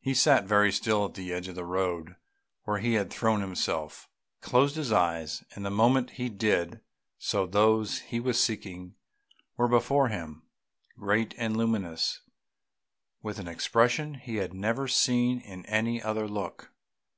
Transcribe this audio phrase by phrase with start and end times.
[0.00, 2.16] He sat very still at the edge of the road
[2.62, 4.08] where he had thrown himself.
[4.40, 6.80] He closed his eyes, and the moment he did
[7.18, 8.94] so those he was seeking
[9.58, 10.44] were before him,
[10.98, 12.22] great and luminous,
[13.20, 16.72] with an expression he had never seen in any other look.